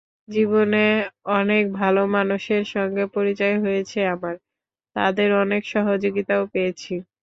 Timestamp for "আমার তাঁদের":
4.13-5.29